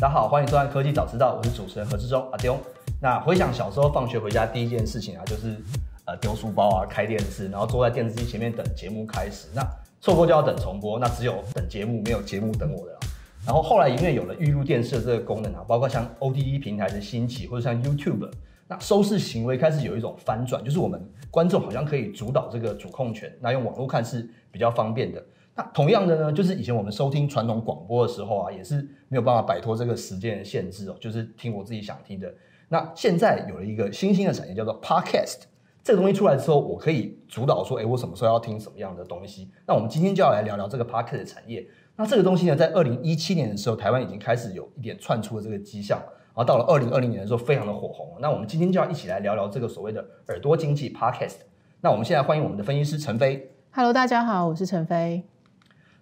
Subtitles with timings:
[0.00, 2.56] 大家好，欢迎收看科技早知道，我是主持人何志忠阿丢。
[3.02, 5.56] 那回想小时候放学回家第一件事情啊，就是
[6.04, 9.48] 呃丢书包啊，开电视，然后坐在电视机前面等节目开始。
[9.52, 9.68] 那
[10.00, 12.96] 错过就要等重播，那只有等节目，没有节目等我的。
[13.44, 18.30] 然后后来因为有了预录电视的这个功能啊，包括像 OTT 平台的兴起，或者像 YouTube，
[18.68, 25.20] 那收视行为开始有一种翻转，就是我们观众好像可以主导这个主控权，那用网络看是比较方便的。
[25.58, 28.76] 那同样的呢，就是以前我们收听传统广播的时候啊，也是
[29.08, 32.32] 没有办法摆脱这个时间的限制哦，就是听我自己想听的。
[32.68, 35.40] 那现在有了一个新兴的产业叫做 Podcast，
[35.82, 39.50] 这个东西出来之后，我可以主导说，哎，我什么时候要听什么样的东西。
[39.66, 41.66] 那我们今天就要来聊聊这个 Podcast 产业。
[41.96, 48.16] 那这个东西呢，在二零一七年的时候，台湾已经开始有一点窜出的这个迹象，然后到了二零二零年的时候，非常的火红。
[48.20, 51.38] 那我们今天就要一起来聊聊这个所谓的耳朵经济 Podcast。
[51.80, 53.50] 那我们现在欢迎我们的分析师陈飞。
[53.72, 55.24] Hello，大家好，我是陈飞。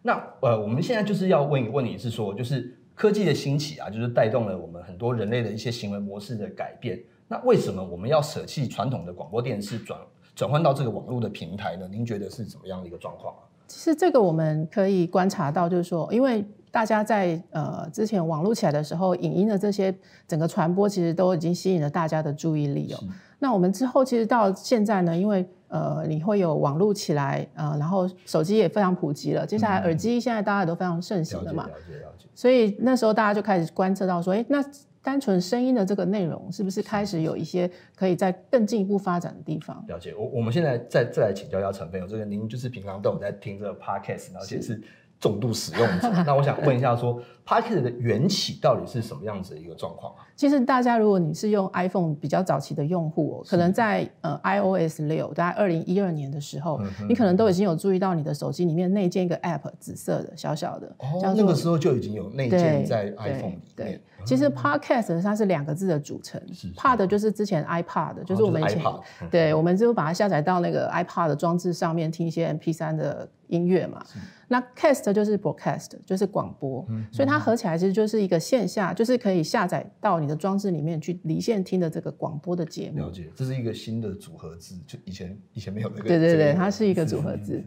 [0.06, 6.96] 那呃，我们现在就是要问一个问题是说，就是科技的兴起啊，就是带动了我们很多人类的一些行为模式的改变。
[7.27, 9.98] 那为什么我们要舍弃传统的广播电视，转
[10.37, 11.88] 转换到这个网络的平台呢？
[11.90, 13.35] 您觉得是怎么样的一个状况？
[13.66, 16.45] 其实这个我们可以观察到，就是说，因为
[16.77, 19.95] 大家在呃之前网络起来的时候，影音的这些
[20.29, 22.99] 整个传播，其实都已经吸引了大家的注意力哦。
[23.38, 32.27] 那我们之后其实到现在呢，因为呃你会有网络起来，呃，然后手机也非常普及了，接下来耳机现在大家都非常盛行的嘛，了解了解。
[32.35, 34.63] 所以那时候大家就开始观测到说，哎，那
[35.02, 39.82] 单纯声音的这个内容，是不是开始有一些可以在更进一步发展的地方？
[39.88, 40.15] 了解。
[40.15, 44.79] 我我们现在再再来请教一下陈飞友，这个您就是平常都有在听这个 podcast，而且是
[45.20, 46.10] 重度使用者。
[46.26, 50.26] 那我想问一下说 podcast 的缘起到底是什么样子的一个状况啊？
[50.34, 60.95] 其实大家如果你是用 iPhone 比较早期的用户、哦，可能在呃 iOS 六，大概二零一二年的时候，你可能都已经有注意到你的手机里面内建一个 App，紫色的小小的，
[61.34, 63.86] 那个时候就已经有内建在 iPhone 里对。
[63.86, 64.00] 面。
[64.25, 66.41] 其实 Podcast 它是两个字的组成
[66.76, 69.28] ，Pod 就是之前 iPad，就是我们以前、iPod 嗯。
[69.30, 74.04] 对，我们就把它下载到那个 iPad 的装置上面听一些 MP3 的音乐嘛。
[74.48, 83.10] 那 Cast 就是 Broadcast，就是广播，嗯所以它合起来其实就是一个线下，就是可以下载到你的装置里面去离线听的这个广播的节目了。
[83.10, 86.08] 解，这是一个新的组合字，就以前以前没有那个。
[86.08, 87.62] 对对对它是一个组合字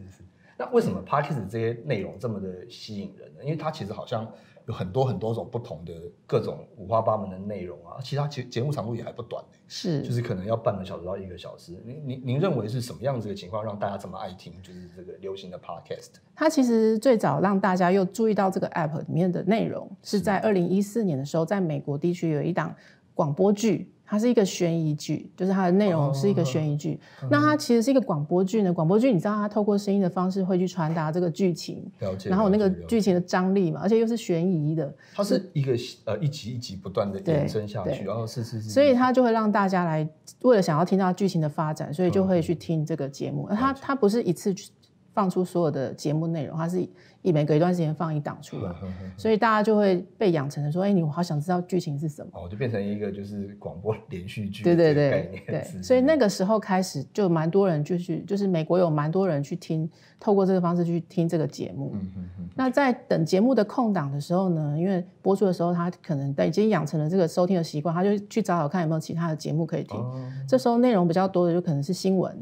[0.56, 3.42] 那为什么 podcast 这些内容这么的吸引人呢？
[3.42, 4.30] 因为它其实好像
[4.66, 5.92] 有很多很多种不同的
[6.26, 11.72] 各种五花八门的内容啊，其实它节节目长度也还不短呢，是，就是可能要半个小时到一个小时。
[11.84, 14.52] 您您您认为是什么样子的情况让大家这么爱听？
[14.62, 16.10] 就是这个流行的 podcast？
[16.34, 22.74] 它其实最早让大家又注意到这个 app 里面的内容，是在二零一四年的时候，在美国地区有一档
[23.14, 26.98] 广播剧，它是一个悬疑剧，就是它的内容是一个悬疑剧。
[27.30, 31.88] 那它其实是一个广播剧呢，广播剧你知道它透过声音的方式会去传达这个剧情。
[32.24, 35.76] 然后那个剧情的张力嘛，而且又是悬疑的，它是一个
[36.06, 40.08] 呃一集一集不断的延伸下去，对然后是是是，所以它就会让大家来
[40.42, 43.48] 为了想要听到剧情的发展，所以就会去听这个节目。
[43.50, 44.68] 它它不是一次去
[45.12, 46.86] 放出所有的节目内容，它是
[47.22, 48.72] 一每隔一段时间放一档出来。
[49.16, 52.30] 所以大家就会被养成的说，哎、你我好想知道剧情是什么。
[52.34, 59.88] 哦，就变成一个就是广播连续剧对对对所以那个时候开始就蛮多人就去，就是美国有蛮多人去听，
[60.18, 61.90] 透过这个方式去听这个节目。
[61.94, 70.00] 嗯哼哼，那在等节目的空档的时候呢，因为播出的时候他可能已经养成了这个收听的习惯，他就去找找看有没有其他的节目可以听。
[70.00, 72.34] 哦，这时候内容比较多的就可能是新闻、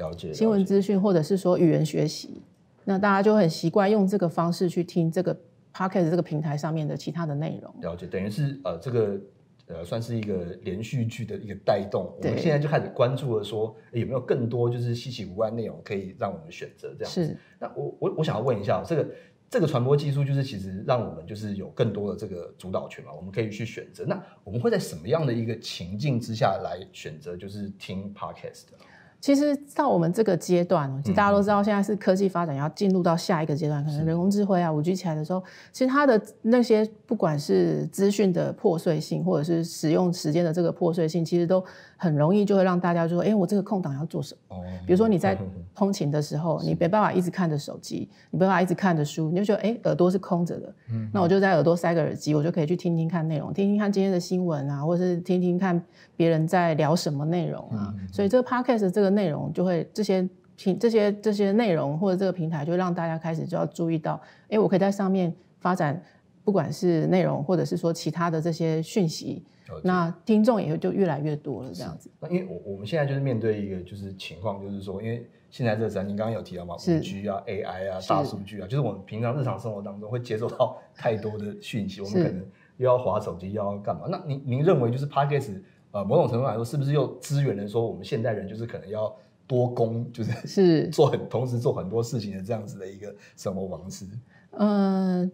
[0.00, 2.42] 了解新闻资讯，或者是说语言学习。
[2.84, 5.32] 那大家就很习惯用这个方式去听这个
[5.72, 7.72] p o c k e t 这个平台上面的其他的内容。
[7.82, 9.20] 了解，等于是呃这个
[9.66, 17.26] 呃算是一个连续剧的一个带动，我们现在就开始关注了说，诶有没有更多就是稀奇古怪的内容可以让我们选择这样子。
[17.26, 19.06] 是那我我我想要问一下，这个
[19.50, 24.04] 这个传播技术就是其实让我们就是有更多的这个主导权嘛，我们可以去选择。
[24.06, 28.78] 那我们会在什么样的一个情境之下来选择就是听 podcast 的？
[29.20, 35.42] 其实到我们这个阶段，嗯其实大家都知道，现在是科技发展要进入到下一个阶段，可能人工智慧啊、五 G 起来的时候，
[35.72, 41.62] 其实它的那些不管是资讯的破碎性，或者是使用时间的这个破碎性，其实都
[42.02, 44.56] 很容易就会让大家就说，哎，我这个空档要做什么？
[44.56, 45.36] 哦，比如说你在
[45.76, 50.74] 通勤的时候，你没办法一直看着手机，你没办法一直看着书，你就觉得哎耳朵是空着的，
[51.12, 55.78] 那我就在耳朵塞个耳机，我就可以去听听看内容，听听看今天的新闻啊，或者是听听看
[56.16, 57.94] 别人在聊什么内容啊。
[58.10, 60.26] 所以这个 podcast 这个内容就会这些
[60.56, 64.18] 平这些这些内容或者这个平台就会让大家开始就要注意到，
[64.48, 66.02] 哎，我可以在上面发展。
[66.44, 69.44] 不管是内容，或者是说其他的这些讯息，
[69.84, 72.10] 那听众也就越来越多了，这样子。
[72.18, 82.44] 那因为我我们现在就是面对一个就是情况，就是说，因为现在这个时代，您刚刚有提到嘛，是五 G 啊、AI 啊、大数据啊，就是我们平常日常生活当中会接受到 太多的讯息，我们可能
[82.78, 84.06] 又要划手机，又要干嘛？
[84.08, 85.60] 那您您认为就是 Podcast
[85.92, 89.14] 呃某种程度来说，是不是又支援了说我们现代人就是可能要
[89.46, 94.06] 多工，就是是做很同时做很多事情的这样子的一个生活方式？
[94.52, 95.30] 嗯。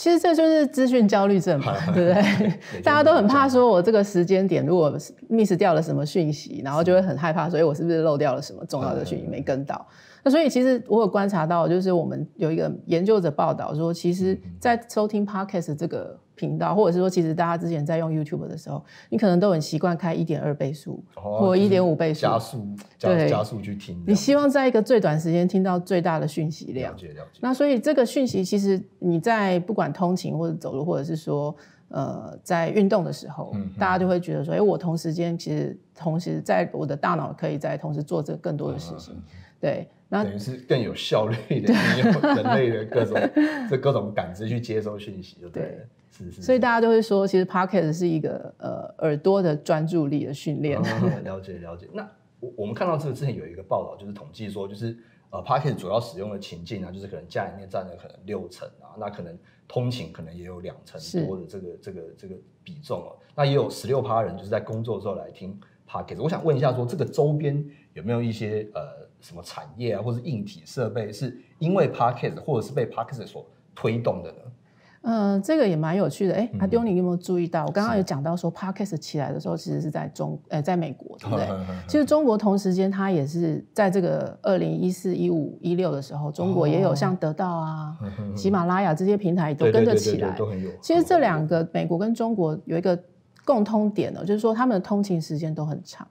[0.00, 2.54] 其实这就是资讯焦虑症嘛，对不对？
[2.82, 4.90] 大家都很怕说，我这个时间点如果
[5.28, 9.86] miss 掉了什么讯息，然后就会很害怕，所以我是不是漏掉了什么重要的讯息没跟到？
[10.22, 22.66] 那所以其实我有观察到，就是我们有一个研究者报道说，其实，在收听 podcast 这个频道，或者是说，其实大家之前在用 YouTube 的时候，你可能都很习惯开一点二倍速或一点五倍速加速，
[22.98, 24.02] 对，加速去听。
[24.06, 26.92] 你希望在一个最短时间听到最大的讯息量。
[26.92, 27.38] 了解了解。
[27.40, 31.54] 那所以这个讯息，其实你在不管通勤或者走路，或者是说
[31.88, 39.14] 呃在运动的时候，大家就会觉得说，哎，我同时间其实同时在我的大脑可以在同时做这更多的事情，
[39.58, 39.88] 对。
[40.10, 43.16] 等于是更有效率的利用人类的各种
[43.70, 45.78] 这各种感知去接收讯息就，对，
[46.10, 46.42] 是是。
[46.42, 50.80] 所以大家都会说，其实 Pocket 是一个呃耳朵的专注力的训练。
[51.22, 51.88] 了解了解。
[51.92, 52.08] 那
[52.40, 54.96] 我我们看到这个之前有一个报道，就是统计说，就是
[55.30, 62.34] 呃 Pocket 主要使用的情境啊，就是可能家里面占了可能六成啊，那可能通勤可能也有两成多的这个这个这个
[62.64, 63.16] 比重哦。
[63.36, 65.56] 那也有十六趴人就是在工作之后来听
[66.18, 67.64] 我想问一下，说这个周边
[67.94, 69.08] 有没有一些呃？
[69.22, 73.44] 什么产业啊，或者硬体设备，是因为 Podcast 或者是被 Podcast 所
[73.74, 74.38] 推动的呢？
[75.02, 76.34] 嗯，这个也蛮有趣的。
[76.34, 77.66] 哎，阿丢，你有没有注意到？
[77.66, 81.46] 我刚刚有讲到说，Podcast 起来的时候，其实是在中，呃，在美国，对不对？
[81.86, 87.94] 其实中国同时间，它也是在这个二零一四、一五、一六的时候，中国也有像得到啊、
[88.34, 90.70] 喜马拉雅这些平台都跟着起来，都很有。
[90.80, 92.98] 其实这两个美国跟中国有一个
[93.44, 96.06] 共通点呢，就是说他们的通勤时间都很长。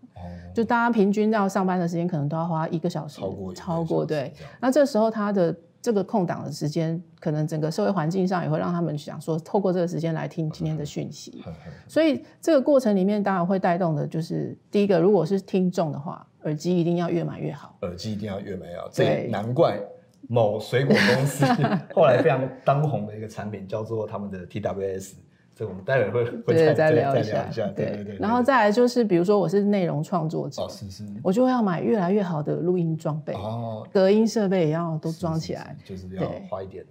[0.54, 4.34] 就大家平均要上班的时间，可能都要花一个小时，超过超过对。
[4.60, 11.42] 那这时候他的这个空档的时间，可能整个社会环境上也会让他们想说，透过这个时间来听今天的讯息。
[11.88, 17.78] 所以这个过程里面，当然会带动的就是第一个，如果是听众的话，耳机一定要越买越好。
[17.84, 19.80] 耳机一定要越买越好，这难怪
[20.28, 21.46] 某水果公司
[21.96, 25.14] 后来非常当红的一个产品叫做他们的 TWS。
[25.60, 27.46] 这我们待会会会再聊一下，
[27.76, 28.18] 对对对。
[28.18, 36.86] 然后再来就是，比如说我是内容创作者，是是，我就会要买越来越好的录音装备，哦，隔音设备也要都装起来，就是要花一点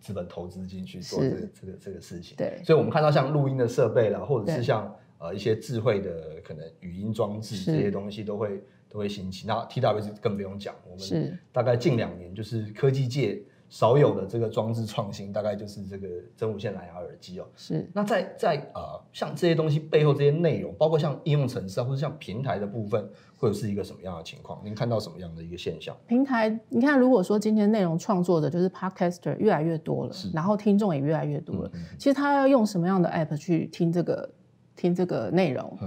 [0.00, 2.36] 资本投资进去做这个这个这个事情。
[2.36, 6.10] 对，所以我们看到像录音的设备啦，或者是像呃一些智慧的
[6.44, 9.46] 可能语音装置这些东西都会都会兴起。
[9.46, 13.40] 那 TWS 更不用讲，我们大概近两年就是科技界。
[13.70, 17.46] 少有的这个装置创新，大概就是这个真无线蓝牙耳机哦。
[17.56, 17.88] 是。
[17.94, 24.60] 那在在呃，像这些东西背后这些内容，包括像应用程式啊，或者像平台的部分，会者是一个什么样的情况？
[24.64, 25.96] 您看到什么样的一个现象？
[26.08, 34.28] 平台，你看，如果说今天内容创作者就是 Podcaster 越来越多了，然后听众也越来越多了，其实他要用什么样的 App 去听这个
[34.74, 35.78] 听这个内容？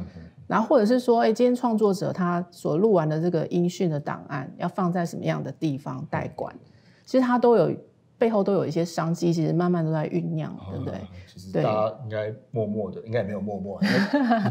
[0.47, 6.55] 然后或者是说，哎，今天创作者他所录完的这个音讯的档案要放在什么样的地方代管？
[7.05, 7.71] 其实它都有
[8.17, 10.93] 背后都有一些商机，其实慢慢都在酝酿，对不对？
[11.27, 13.79] 其实大家应该默默的，应该也没有默默，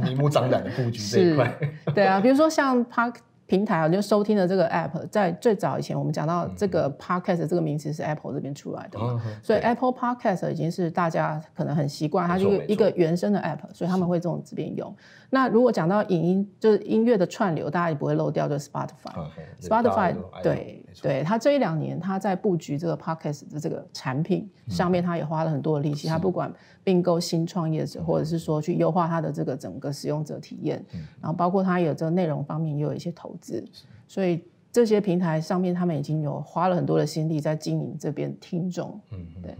[0.04, 1.52] 明目张胆的布局这一块。
[1.94, 3.16] 对啊，比如说像 Park。
[3.44, 14.94] 平台啊，就收听的这个 app，在最早以前，我们讲到这个 podcast 这个名词是 Apple 这边出来的嘛，所以 Apple Podcast 已经是大家可能很习惯，它就一个原生的 app，所以他们会这种这边用。
[15.34, 19.30] 那如果讲到影音，就是音乐的串流，大家也不会漏掉，就是 Spotify。
[19.58, 26.52] Spotify 对对，它这一两年，它在布局这个 podcast 的这个产品上面，它也花了很多的力气，它不管。
[26.84, 30.84] 并购新创业者，或者是说去优化它的这个整个使用者体验，
[31.20, 33.64] 然后包括它有这个内容方面也有一些投资，
[34.08, 39.00] 所以这些平台上面他们已经有花了很多的心力在经营这边听众。
[39.12, 39.56] 嗯，对。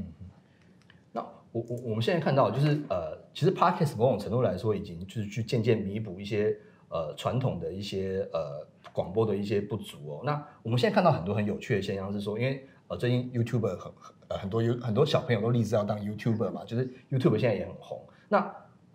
[1.52, 6.56] 我我我们现在看到就是呃，其实 Podcast 某种程度来说已经就是去渐渐弥补一些
[6.88, 10.22] 呃传统的一些呃广播的一些不足哦。
[10.24, 14.12] 那我们现在看到很多很有趣的现象是说，因为呃最近 YouTube 很很。
[14.40, 18.00] 很多有很多小朋友都立志要当 YouTuber 嘛，就是 YouTube 现在也很红。
[18.30, 18.50] 那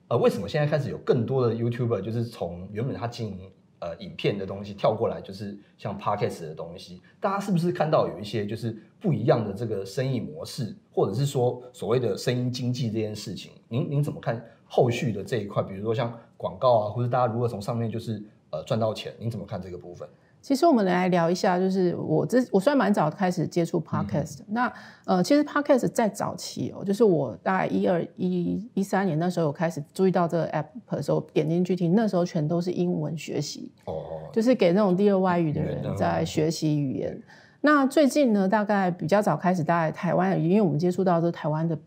[0.08, 7.02] 呃，为什么现在开始有更多的 YouTuber 就是从原本他经营呃影片的东西跳过来，就是像 Podcast 的东西？
[7.20, 13.52] 大家是不是看到有一些就是不一样的这个生意模式，或者是说所谓的声音经济这件事情？
[13.68, 15.62] 您您怎么看后续的这一块？
[15.64, 19.14] 比如说像广告啊，或者大家如何从上面就是呃赚到钱？
[19.20, 20.08] 您怎么看这个部分？
[20.42, 24.72] 其实我们来聊一下，就是我这我虽然蛮早开始接触 podcast，那
[25.06, 33.94] 呃，其实 podcast 在早期哦，就是我大概一二一一三年那时候有开始注意到这个 app 的时候，点进去听，那时候全都是英文学习，哦，
[34.32, 37.22] 就是给那种第二外语的人在学习语言。
[37.60, 41.78] 那最近呢，大概比较早开始，大概台湾，因为我们接触到这台湾的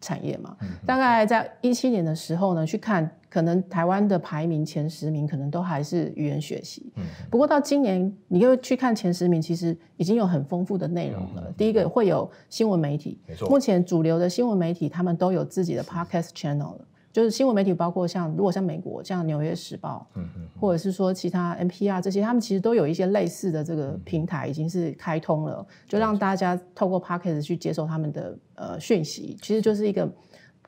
[0.00, 0.56] 产业嘛。
[0.86, 6.92] 大概在一七年的时候呢，去看可能台湾的排名前十名，可能都还是语言学习。
[7.30, 11.52] 不过到今年，你又去看前十名，其实已经有很丰富的内容了。
[11.56, 16.84] 第一个会有新闻媒体，目前主流的新闻媒体他们都有自己的 podcast channel 了。
[17.12, 20.06] 就是新闻媒体，包括像如果像美国像《纽约时报》，
[20.60, 30.08] 或者是说其他 NPR 这些，他们其实都有一些类似的这个平台，已经是开通了，就让大家透过 podcast 去接受他们的呃讯息，其实就是一个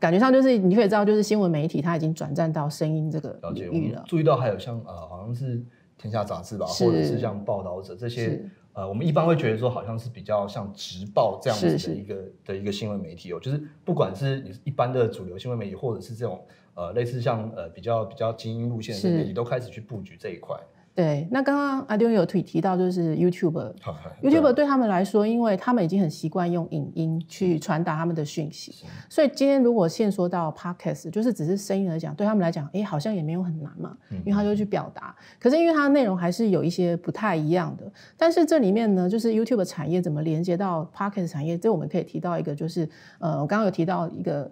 [0.00, 4.02] 感觉上就是你可以知道，就是新闻媒体它已经转战到声音这个领域了。
[4.08, 5.58] 注意到还有像呃，好像是
[5.96, 16.42] 《天下杂志》吧，或者是像《报道者》这些是，呃，我们一般会觉得说好像是比较像直报这样子的一个的一个新闻媒体哦，就是不管是你一般的主流新闻媒体，或者是这种
[16.74, 20.56] 呃类似像呃比较比较精英路线的媒体，都开始去布局这一块。
[20.94, 23.72] 对，那刚刚阿丢有提提到就是 YouTube。
[23.80, 35.14] 好好 YouTube 对他们来说，因为他们已经很习惯用影音去传达他们的讯息，所以今天如果限缩到 Podcast，就是只是声音来讲，对他们来讲，哎，好像也没有很难嘛，因为他就去表达。
[35.38, 44.50] 可是因为它的内容还是有一些不太一样的，但是这里面呢，就是 YouTube 产业怎么连接到 Podcast 产业，这我们可以提到一个，就是呃，我刚刚有提到一个。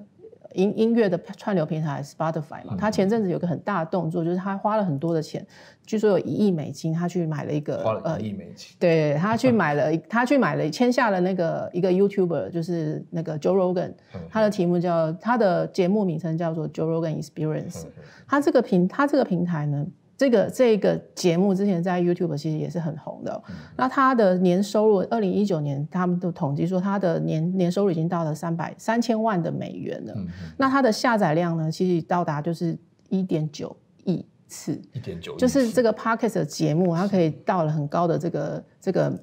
[0.55, 5.47] 音音乐的串流平台 Spotify 嘛，他前阵子有个很大的动作，就是他花了很多的钱，
[5.87, 13.93] 据说有一亿美金，他去买了一个花了一亿美金，对他去买了， 他去买了，签下了那个一个 YouTuber，就是那个 Joe Rogan，
[14.29, 17.85] 他的题目叫他的节目名称叫做 Joe Rogan Experience。
[18.27, 19.87] 他这个平他这个平台呢，
[20.21, 23.43] 这个这个节目之前在 YouTube 其实也是很红的哦、
[23.75, 30.15] 那他的年收入，二零一九年他们都统计说，他的年年收入已经到了三百三千万的美元了。
[30.59, 32.77] 那它的下载量呢，其实到达就是
[33.09, 33.75] 一点九
[34.05, 34.79] 亿次。
[34.93, 39.19] 一点九，就是这个 podcast 的节目，它可以到了很高的这个这个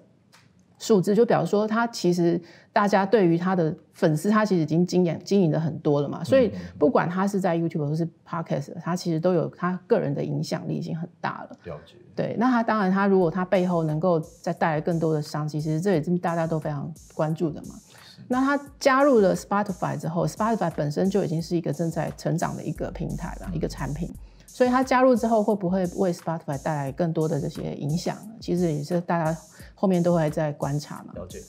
[0.77, 2.39] 数字，就表示说，他其实
[2.71, 6.23] 大家对于他的粉丝，他其实已经经营经营的很多了嘛。
[6.23, 11.57] 所以不管他是在 YouTube 或是 podcast，他其实都有他个人的影响力已经很大了。
[11.63, 11.95] 了解。
[12.15, 17.75] 对，那他当然，他如果他背后能够再带来更多的商机，其实这也是大家都非常关注的嘛。
[18.27, 24.11] 那他加入了 Spotify 之后，Spotify 本身就已经是一个正在成长的一个平台了，一个产品。
[24.47, 28.17] 所以他加入之后，会不会为 Spotify 带来更多的这些影响？
[28.39, 29.37] 其实也是大家
[29.79, 31.13] 后面都会在观察嘛？
[31.13, 31.39] 了解。